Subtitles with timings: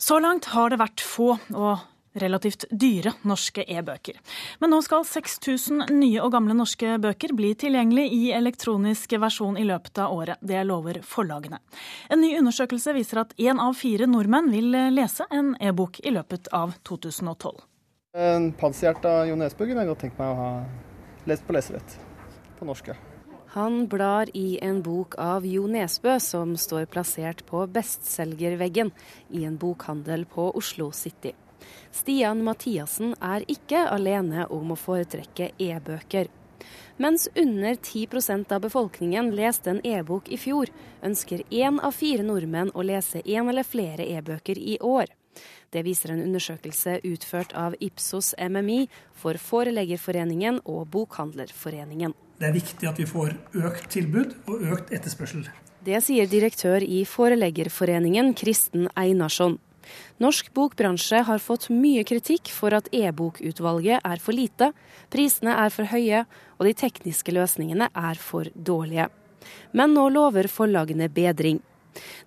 [0.00, 4.16] Så langt har det vært få og relativt dyre norske e-bøker.
[4.58, 9.66] Men nå skal 6000 nye og gamle norske bøker bli tilgjengelig i elektronisk versjon i
[9.68, 10.40] løpet av året.
[10.40, 11.60] Det lover forlagene.
[12.08, 16.48] En ny undersøkelse viser at én av fire nordmenn vil lese en e-bok i løpet
[16.56, 17.60] av 2012.
[18.16, 20.50] En panserhjerte av Jo Nesbø kunne jeg godt tenkt meg å ha
[21.30, 22.00] lest på leserett
[22.58, 23.09] På norsk, ja.
[23.52, 28.92] Han blar i en bok av Jo Nesbø som står plassert på bestselgerveggen
[29.34, 31.32] i en bokhandel på Oslo City.
[31.90, 36.30] Stian Mathiassen er ikke alene om å foretrekke e-bøker.
[37.02, 40.70] Mens under 10% av befolkningen leste en e-bok i fjor,
[41.02, 45.10] ønsker én av fire nordmenn å lese én eller flere e-bøker i år.
[45.70, 52.16] Det viser en undersøkelse utført av Ipsos MMI for Foreleggerforeningen og Bokhandlerforeningen.
[52.40, 53.34] Det er viktig at vi får
[53.68, 55.44] økt tilbud og økt etterspørsel.
[55.84, 59.58] Det sier direktør i Foreleggerforeningen, Kristen Einarsson.
[60.20, 64.70] Norsk bokbransje har fått mye kritikk for at e-bokutvalget er for lite,
[65.12, 66.26] prisene er for høye
[66.58, 69.08] og de tekniske løsningene er for dårlige.
[69.72, 71.62] Men nå lover forlagene bedring.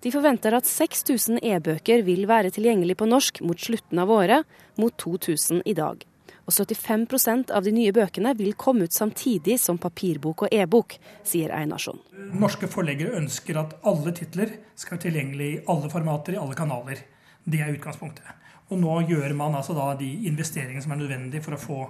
[0.04, 4.44] De forventer at 6000 e-bøker vil være tilgjengelig på norsk mot slutten av året,
[4.80, 6.04] mot 2000 i dag
[6.44, 11.54] og 75% av de nye bøkene vil komme ut samtidig som papirbok og e-bok, sier
[11.56, 12.00] Einarsson.
[12.36, 17.00] Norske forleggere ønsker at alle titler skal være tilgjengelig i alle formater, i alle kanaler.
[17.44, 18.42] Det er utgangspunktet.
[18.72, 21.80] Og nå gjør man altså da de investeringene som er nødvendige for å få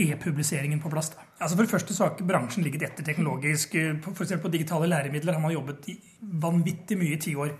[0.00, 1.12] e-publiseringen på plass.
[1.12, 1.24] Da.
[1.38, 3.76] Altså For det første så har bransjen ligget etter teknologisk.
[3.76, 4.36] F.eks.
[4.42, 5.90] på digitale læremidler har man jobbet
[6.20, 7.56] vanvittig mye i ti år.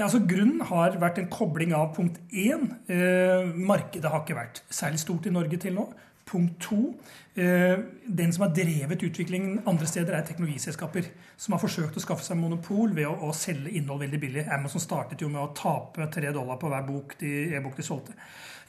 [0.00, 2.64] Altså, grunnen har vært en kobling av punkt én.
[2.90, 5.84] Eh, markedet har ikke vært særlig stort i Norge til nå.
[6.28, 6.94] Punkt to.
[7.34, 11.08] Eh, den som har drevet utviklingen andre steder, er teknologiselskaper.
[11.36, 14.46] Som har forsøkt å skaffe seg monopol ved å, å selge innhold veldig billig.
[14.54, 18.16] Amazon startet jo med å tape tre dollar på hver bok de, e-bok de solgte.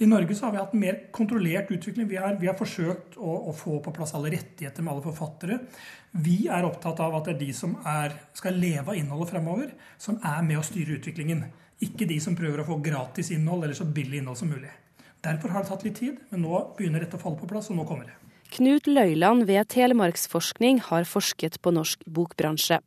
[0.01, 2.07] I Norge så har vi hatt en mer kontrollert utvikling.
[2.09, 5.59] Vi har, vi har forsøkt å, å, få på plass alle rettigheter med alle forfattere.
[6.25, 9.75] Vi er opptatt av at det er de som er, skal leve av innholdet fremover,
[10.01, 11.45] som er med å styre utviklingen.
[11.85, 14.71] Ikke de som prøver å få gratis innhold eller så billig innhold som mulig.
[15.23, 17.79] Derfor har det tatt litt tid, men nå begynner dette å falle på plass, og
[17.79, 18.17] nå kommer det.
[18.53, 22.77] Knut Løyland ved Telemarksforskning har forsket på norsk bokbransje.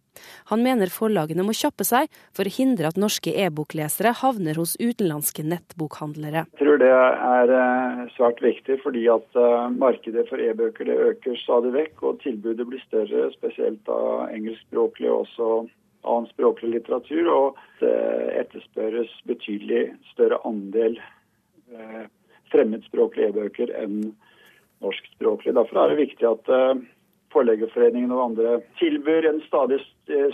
[0.53, 5.43] Han mener forlagene må kjappe seg for å hindre at norske e-boklesere havner hos utenlandske
[5.43, 6.45] nettbokhandlere.
[6.53, 11.73] Jeg tror det er eh, svært viktig, fordi at eh, markedet for e-bøker øker stadig
[11.75, 12.05] vekk.
[12.07, 15.51] Og tilbudet blir større, spesielt av engelskspråklig og også
[16.07, 17.33] annen språklig litteratur.
[17.33, 17.97] Og det
[18.45, 21.01] etterspørres betydelig større andel
[21.75, 22.07] eh,
[22.53, 24.13] fremmedspråklige e-bøker enn
[24.85, 25.57] norskspråklige.
[25.57, 26.83] Derfor er det viktig at uh,
[27.35, 29.81] Forleggerforeningen og andre tilbyr en stadig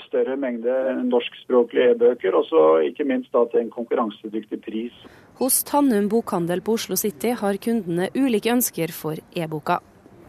[0.04, 0.72] større mengde
[1.08, 4.98] norskspråklige e-bøker, og så ikke minst da til en konkurransedyktig pris.
[5.40, 9.80] Hos Tannum bokhandel på Oslo City har kundene ulike ønsker for e-boka.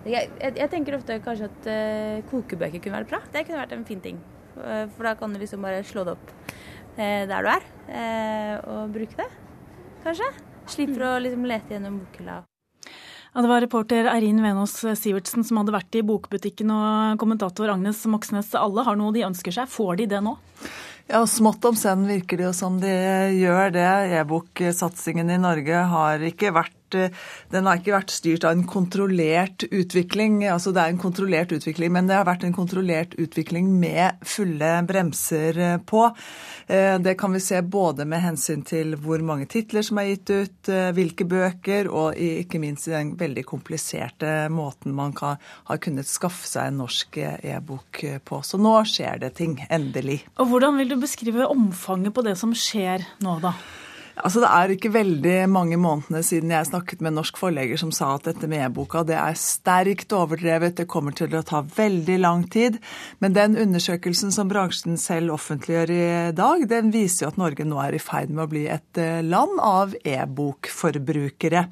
[0.04, 3.22] Jeg, jeg, jeg, tenker ofte kanskje at uh, kokebøker kunne vært bra.
[3.36, 4.24] Det kunne vært en fin ting.
[4.58, 7.70] Uh, for da kan du liksom bare slå det opp uh, der du er,
[8.72, 9.30] og bruke det,
[10.08, 10.32] kanskje.
[10.70, 12.42] Slipper å liksom lete gjennom bokhylla.
[13.34, 18.04] Ja, det var reporter Eirin Venås Sivertsen som hadde vært i bokbutikken, og kommentator Agnes
[18.06, 18.52] Moxnes.
[18.60, 19.72] Alle har noe de ønsker seg.
[19.74, 20.36] Får de det nå?
[21.10, 22.94] Ja, Smått om senn virker det jo som de
[23.36, 23.90] gjør det.
[24.22, 27.12] E-boksatsingen i Norge har ikke vært Eh,
[27.54, 30.42] den har ikke vært styrt av en kontrollert utvikling.
[30.50, 34.72] Altså det er en kontrollert utvikling, men det har vært en kontrollert utvikling med fulle
[34.88, 36.06] bremser eh, på.
[36.68, 40.34] Eh, det kan vi se både med hensyn til hvor mange titler som er gitt
[40.34, 46.10] ut, hvilke bøker, og ikke minst i den veldig kompliserte måten man kan, har kunnet
[46.10, 48.42] skaffe seg en norsk e-bok på.
[48.46, 50.22] Så nå skjer det ting, endelig.
[50.38, 53.56] Og Hvordan vil du beskrive omfanget på det som skjer nå, da?
[54.22, 57.90] Altså, Det er ikke veldig mange månedene siden jeg snakket med en norsk forlegger som
[57.96, 62.20] sa at dette med e-boka det er sterkt overdrevet, det kommer til å ta veldig
[62.22, 62.78] lang tid.
[63.24, 66.08] Men den undersøkelsen som bransjen selv offentliggjør i
[66.38, 69.24] dag, den viser jo at Norge nå er i ferd med å bli et eh,
[69.26, 71.68] land av e-bokforbrukere.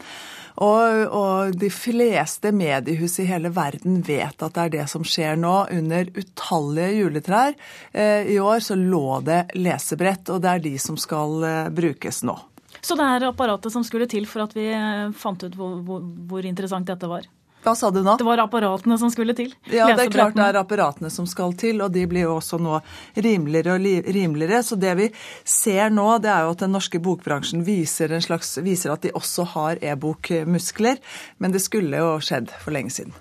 [0.56, 5.40] Og, og, de fleste mediehus i hele verden vet at det er det som skjer
[5.40, 5.56] nå.
[5.72, 7.54] Under utallige juletrær
[7.94, 12.24] eh, i år så lå det lesebrett, og det er de som skal eh, brukes
[12.28, 12.38] nå.
[12.82, 16.04] Så det er apparatet som skulle til for at vi eh, fant ut hvor, hvor,
[16.30, 17.28] hvor interessant dette var?
[17.62, 18.16] Hva sa du nå?
[18.18, 19.52] Det var apparatene som skulle til?
[19.70, 22.58] Ja, det er klart det er apparatene som skal til, og de blir jo også
[22.62, 22.80] nå
[23.14, 24.64] rimeligere og rimeligere.
[24.66, 25.08] Så det vi
[25.46, 29.46] ser nå, det er jo at den norske bokbransjen viser, slags, viser at de også
[29.54, 31.02] har e-bokmuskler.
[31.38, 33.14] Men det skulle jo skjedd for lenge siden.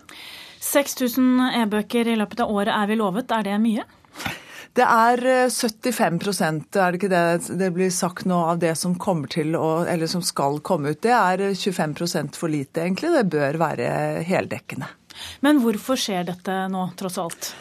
[0.61, 3.33] 6000 e-bøker i løpet av året er vi lovet.
[3.33, 3.85] Er det mye?
[4.79, 5.21] Det er
[5.51, 6.41] 75
[6.79, 10.07] er det ikke det det blir sagt nå av det som kommer til å, eller
[10.11, 11.03] som skal komme ut.
[11.03, 13.11] Det er 25% for lite, egentlig.
[13.17, 13.91] Det bør være
[14.29, 14.89] heldekkende.
[15.45, 17.53] Men hvorfor skjer dette nå, tross alt?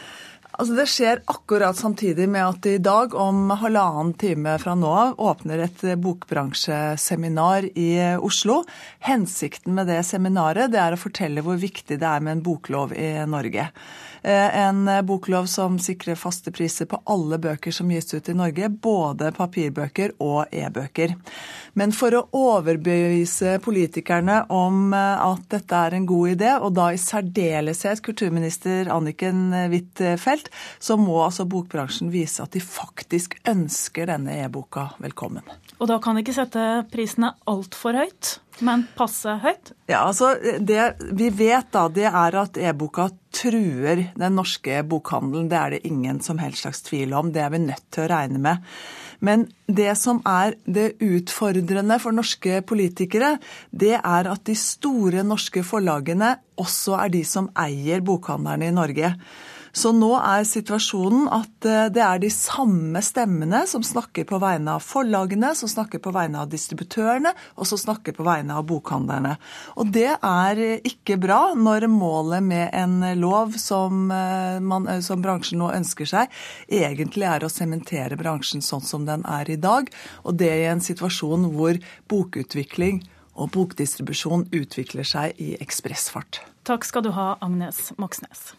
[0.59, 4.89] Altså Det skjer akkurat samtidig med at det i dag, om halvannen time fra nå
[4.91, 8.65] av, åpner et bokbransjeseminar i Oslo.
[9.07, 12.91] Hensikten med det seminaret det er å fortelle hvor viktig det er med en boklov
[12.91, 13.69] i Norge.
[14.21, 18.67] Eh, en boklov som sikrer faste priser på alle bøker som gis ut i Norge,
[18.67, 21.15] både papirbøker og e-bøker.
[21.79, 26.89] Men for å overbevise politikerne om eh, at dette er en god idé, og da
[26.91, 30.48] i særdeleshet kulturminister Anniken Huitfeldt,
[30.79, 35.45] så må altså bokbransjen vise at de faktisk ønsker denne e-boka velkommen.
[35.79, 39.73] Og da kan de ikke sette prisene altfor høyt, men passe høyt?
[39.87, 45.49] Ja, altså Det vi vet, da, det er at e-boka truer den norske bokhandelen.
[45.51, 47.31] Det er det ingen som helst slags tvil om.
[47.31, 48.65] Det er vi nødt til å regne med.
[49.19, 53.35] Men det som er det utfordrende for norske politikere,
[53.71, 59.13] det er at de store norske forlagene også er de som eier bokhandlerne i Norge.
[59.71, 64.77] Så nå er situasjonen at eh, det er de samme stemmene som snakker på vegne
[64.77, 69.35] av forlagene, som snakker på vegne av distributørene, og som snakker på vegne av bokhandlerne.
[69.79, 75.21] Og det er ikke bra når målet med en lov som, eh, man, eh, som
[75.21, 76.33] bransjen nå ønsker seg,
[76.69, 79.89] egentlig er å sementere bransjen sånn som den er i dag,
[80.25, 81.79] og det i en situasjon hvor
[82.09, 83.03] bokutvikling
[83.39, 86.41] og bokdistribusjon utvikler seg i ekspressfart.
[86.67, 88.51] Takk skal du ha, Agnes Moxnes.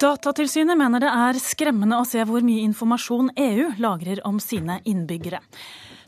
[0.00, 5.42] Datatilsynet mener det er skremmende å se hvor mye informasjon EU lagrer om sine innbyggere.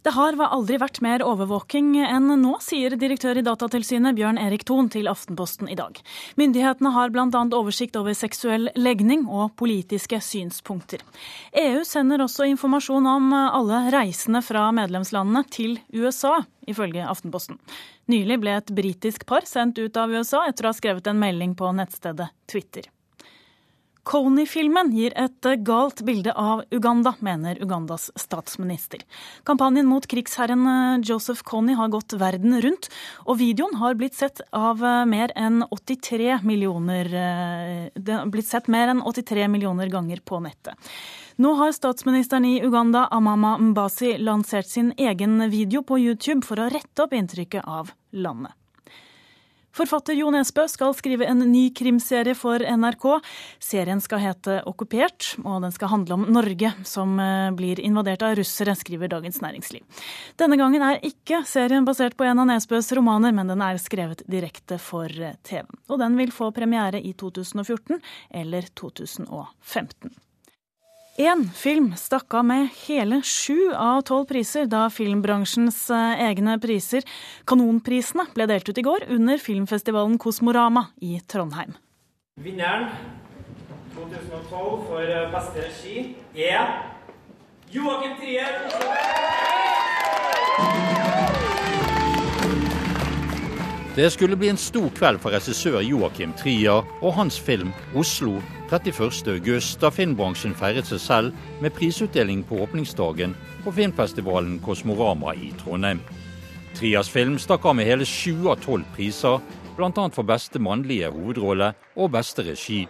[0.02, 4.88] Det har aldri vært mer overvåking enn nå, sier direktør i Datatilsynet Bjørn Erik Thon
[4.90, 6.00] til Aftenposten i dag.
[6.40, 7.42] Myndighetene har bl.a.
[7.58, 11.04] oversikt over seksuell legning og politiske synspunkter.
[11.52, 17.60] EU sender også informasjon om alle reisende fra medlemslandene til USA, ifølge Aftenposten.
[18.08, 21.52] Nylig ble et britisk par sendt ut av USA etter å ha skrevet en melding
[21.60, 22.88] på nettstedet Twitter.
[24.02, 29.04] Kony-filmen gir et galt bilde av Uganda, mener Ugandas statsminister.
[29.46, 32.88] Kampanjen mot krigsherren eh, Joseph Kony har gått verden rundt,
[33.22, 38.90] og videoen har blitt sett av eh, mer enn 83 millioner, eh, blitt sett mer
[38.90, 40.90] enn 83 millioner ganger på nettet.
[41.38, 46.66] Nå har statsministeren i Uganda, Amama Mbasi, lansert sin egen video på YouTube for å
[46.74, 48.58] rette opp inntrykket av landet.
[49.72, 53.06] Forfatter Jo Nesbø skal skrive en ny krimserie for NRK.
[53.62, 58.36] Serien skal hete Okkupert, og den skal handle om Norge, som eh, blir invadert av
[58.36, 60.02] russere, skriver Dagens Næringsliv.
[60.40, 64.20] Denne gangen er ikke serien basert på en av Nesbøs romaner, men den er skrevet
[64.28, 65.64] direkte for eh, TV.
[65.88, 67.96] Og den vil få premiere i 2014
[68.42, 70.12] eller 2015.
[71.20, 77.04] Én film stakk av med hele sju av tolv priser da filmbransjens eh, egne priser,
[77.44, 81.76] Kanonprisene, ble delt ut i går under filmfestivalen Kosmorama i Trondheim.
[82.40, 82.88] Vinneren
[83.92, 86.78] 2012 for eh, beste regi er
[87.76, 89.11] Joakim Trier.
[93.96, 98.40] Det skulle bli en stor kveld for regissør Joakim Trier og hans film 'Oslo'
[98.70, 103.34] 31.8, da filmbransjen feiret seg selv med prisutdeling på åpningsdagen
[103.64, 106.00] på filmfestivalen Kosmorama i Trondheim.
[106.74, 109.44] Trias film stakk av med hele sju av tolv priser,
[109.76, 110.08] bl.a.
[110.08, 112.86] for beste mannlige hovedrolle og beste regi.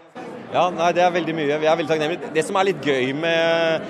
[0.54, 1.58] Ja, nei, Det er veldig mye.
[1.58, 2.30] Vi er veldig takknemlige.
[2.34, 3.82] Det som er litt gøy med,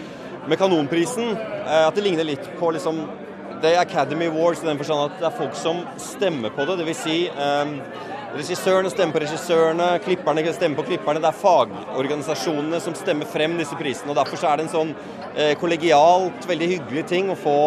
[0.48, 1.36] med Kanonprisen,
[1.66, 3.04] er at det ligner litt på liksom
[3.62, 6.78] det er Academy Awards i den forstand at det er folk som stemmer på det.
[6.80, 7.02] Dvs.
[7.02, 7.76] Si, um,
[8.36, 11.22] regissørene stemmer på regissørene, klipperne stemmer på klipperne.
[11.22, 14.12] Det er fagorganisasjonene som stemmer frem disse prisene.
[14.12, 14.94] og Derfor er det en sånn
[15.36, 17.58] eh, kollegialt, veldig hyggelig ting å få,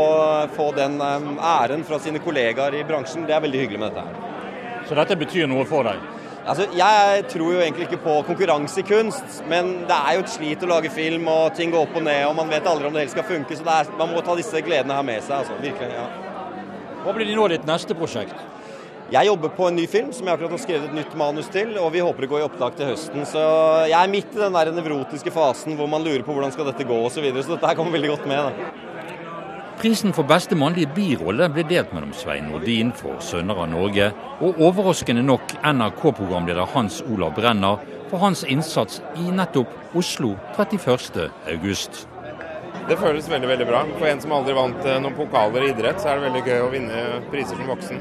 [0.57, 3.27] få den um, æren fra sine kollegaer i bransjen.
[3.29, 4.05] Det er veldig hyggelig med dette.
[4.09, 4.85] her.
[4.89, 6.14] Så dette betyr noe for deg?
[6.45, 10.29] Altså, Jeg tror jo egentlig ikke på konkurranse i kunst, men det er jo et
[10.29, 12.93] slit å lage film, og ting går opp og ned, og man vet aldri om
[12.93, 13.57] det helt skal funke.
[13.57, 15.39] Så er, man må ta disse gledene her med seg.
[15.41, 16.05] altså, virkelig, ja.
[17.05, 18.37] Hva blir nå ditt neste prosjekt?
[19.13, 21.75] Jeg jobber på en ny film som jeg akkurat har skrevet et nytt manus til,
[21.77, 23.25] og vi håper det går i opptak til høsten.
[23.29, 23.41] Så
[23.85, 26.87] jeg er midt i den der nevrotiske fasen hvor man lurer på hvordan skal dette
[26.89, 27.19] gå osv.
[27.19, 28.49] Så, videre, så dette her kommer veldig godt med.
[28.49, 28.94] da.
[29.75, 34.60] Prisen for beste mannlige birolle ble delt mellom Svein Nordin for 'Sønner av Norge' og
[34.67, 37.77] overraskende nok NRK-programleder Hans Olav Brenner
[38.10, 42.08] for hans innsats i nettopp Oslo 31.8.
[42.88, 43.82] Det føles veldig veldig bra.
[43.98, 46.62] For en som aldri vant eh, noen pokaler i idrett, så er det veldig gøy
[46.62, 47.01] å vinne
[47.32, 48.00] priser som voksen.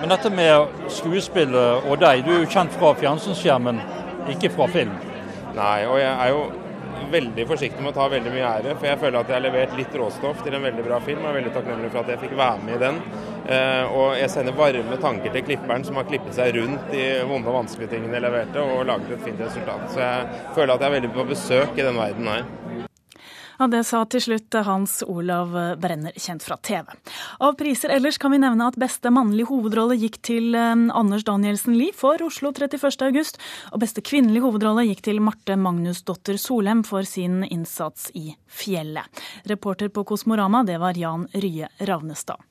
[0.00, 3.80] Men dette med skuespillet og deg, du er jo kjent fra fjernsynsskjermen,
[4.36, 4.92] ikke fra film?
[5.56, 6.46] Nei, og jeg er jo
[7.10, 9.76] veldig forsiktig med å ta veldig mye ære, for jeg føler at jeg har levert
[9.78, 11.22] litt råstoff til en veldig bra film.
[11.22, 13.00] og er veldig takknemlig for at jeg fikk være med i den.
[13.46, 17.52] Eh, og jeg sender varme tanker til klipperen som har klippet seg rundt de vonde
[17.52, 19.90] og vanskelige tingene jeg leverte, og laget et fint resultat.
[19.94, 22.48] Så jeg føler at jeg er veldig på besøk i den verden her.
[23.58, 26.84] Ja, Det sa til slutt Hans Olav Brenner, kjent fra TV.
[27.40, 31.76] Av priser ellers kan vi nevne at beste mannlige hovedrolle gikk til eh, Anders Danielsen
[31.78, 32.90] Lie for Oslo 31.
[33.08, 33.40] august,
[33.72, 39.24] og beste kvinnelige hovedrolle gikk til Marte Magnusdotter Solheim for sin innsats i Fjellet.
[39.48, 42.44] Reporter på Kosmorama, det var Jan Rye Ravnestad.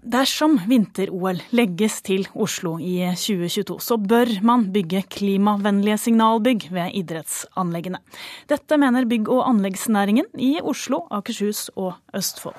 [0.00, 8.00] Dersom vinter-OL legges til Oslo i 2022, så bør man bygge klimavennlige signalbygg ved idrettsanleggene.
[8.48, 12.56] Dette mener bygg- og anleggsnæringen i Oslo, Akershus og Østfold.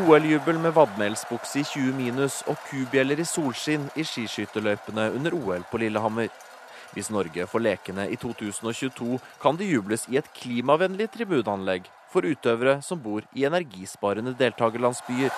[0.00, 5.84] OL-jubel med vadmelsbukse i 20 minus og kubjeller i solskinn i skiskytterløypene under OL på
[5.84, 6.32] Lillehammer.
[6.94, 12.80] Hvis Norge får lekene i 2022, kan det jubles i et klimavennlig tribuneanlegg for utøvere
[12.84, 15.32] som bor i energisparende deltakerlandsbyer.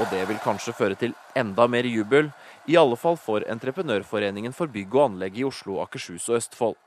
[0.00, 2.30] Og det vil kanskje føre til enda mer jubel,
[2.70, 6.78] i alle fall for Entreprenørforeningen for bygg og anlegg i Oslo, Akershus og Østfold.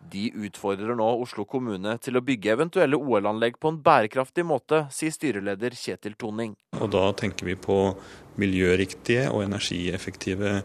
[0.00, 5.12] De utfordrer nå Oslo kommune til å bygge eventuelle OL-anlegg på en bærekraftig måte, sier
[5.12, 6.54] styreleder Kjetil Toning.
[6.78, 7.78] Og da tenker vi på
[8.40, 10.62] miljøriktige og energieffektive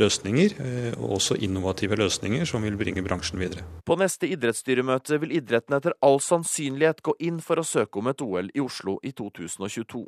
[0.00, 3.66] løsninger, eh, og også innovative løsninger som vil bringe bransjen videre.
[3.86, 8.24] På neste idrettsstyremøte vil idretten etter all sannsynlighet gå inn for å søke om et
[8.24, 10.04] OL i Oslo i 2022.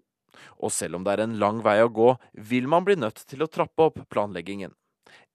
[0.65, 3.45] Og selv om det er en lang vei å gå, vil man bli nødt til
[3.45, 4.73] å trappe opp planleggingen.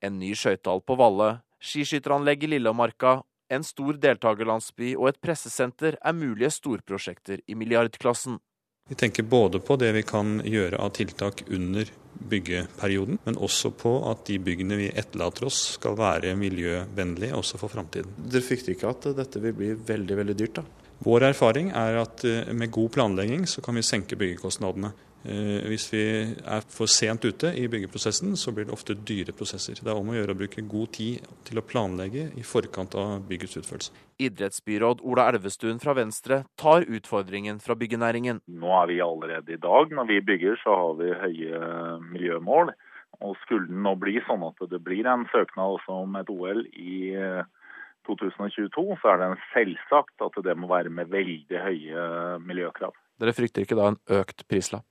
[0.01, 6.15] En ny skøytehall på Valle, skiskytteranlegg i Lillemarka, en stor deltakerlandsby og et pressesenter er
[6.15, 8.41] mulige storprosjekter i milliardklassen.
[8.87, 13.91] Vi tenker både på det vi kan gjøre av tiltak under byggeperioden, men også på
[14.09, 18.15] at de byggene vi etterlater oss skal være miljøvennlige også for framtiden.
[18.17, 20.61] Dere frykter ikke at dette vil bli veldig veldig dyrt?
[20.61, 20.87] da?
[21.05, 24.93] Vår erfaring er at eh, med god planlegging så kan vi senke byggekostnadene.
[25.27, 26.01] Eh, hvis vi
[26.39, 29.75] er for sent ute i byggeprosessen, så blir det ofte dyre prosesser.
[29.75, 33.25] Det er om å gjøre å bruke god tid til å planlegge i forkant av
[33.27, 33.91] byggets utførelse.
[34.23, 38.39] Idrettsbyråd Ola Elvestuen fra Venstre tar utfordringen fra byggenæringen.
[38.47, 41.59] Nå er vi allerede i dag, når vi bygger så har vi høye
[42.07, 42.71] miljømål.
[43.27, 46.63] Og skulle det nå bli sånn at det blir en søknad også om et OL
[46.71, 47.11] i
[48.07, 52.07] 2022, eh, så er det selvsagt at det må være med veldig høye
[52.47, 52.95] miljøkrav.
[53.19, 54.87] Dere frykter ikke da en økt prislapp?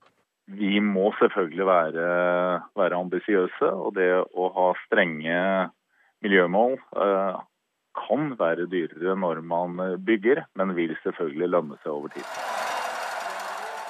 [0.47, 2.07] Vi må selvfølgelig være,
[2.79, 5.39] være ambisiøse, og det å ha strenge
[6.23, 7.41] miljømål eh,
[7.97, 12.55] kan være dyrere når man bygger, men vil selvfølgelig lønne seg over tid.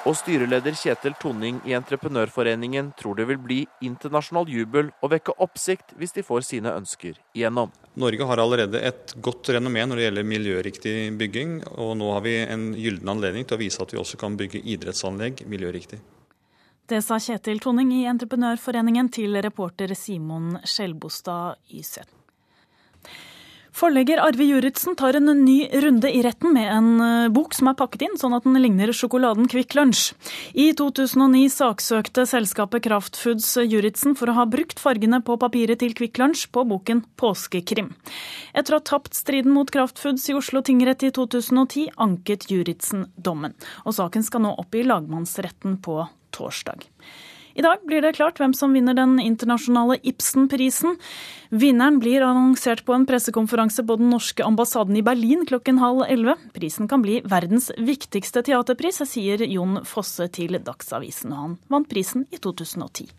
[0.07, 5.91] Og styreleder Kjetil Tonning i Entreprenørforeningen tror det vil bli internasjonal jubel og vekke oppsikt
[5.99, 7.73] hvis de får sine ønsker igjennom.
[7.99, 12.37] Norge har allerede et godt renommé når det gjelder miljøriktig bygging, og nå har vi
[12.45, 15.99] en gyllen anledning til å vise at vi også kan bygge idrettsanlegg miljøriktig.
[16.87, 22.13] Det sa Kjetil Tonning i Entreprenørforeningen til reporter Simon Skjelbostad Yseth.
[23.75, 27.75] Forlegger Arve Juritzen tar en ny runde i retten med en eh, bok som er
[27.77, 30.15] pakket inn sånn at den ligner sjokoladen Kvikk Lunsj.
[30.57, 36.17] I 2009 saksøkte selskapet Kraftfoods Juritzen for å ha brukt fargene på papiret til Kvikk
[36.23, 37.91] Lunsj på boken Påskekrim.
[38.55, 43.59] Etter å ha tapt striden mot Kraftfoods i Oslo tingrett i 2010, anket Juritzen dommen.
[43.83, 45.99] Og saken skal nå opp i lagmannsretten på
[46.35, 46.87] torsdag.
[47.57, 50.93] I dag blir det klart hvem som vinner den internasjonale Ibsen-prisen.
[51.49, 56.37] Vinneren blir annonsert på en pressekonferanse på den norske ambassaden i Berlin klokken halv elleve.
[56.53, 61.33] Prisen kan bli verdens viktigste teaterpris, sier Jon Fosse til Dagsavisen.
[61.33, 63.09] Og han vant prisen i 2010.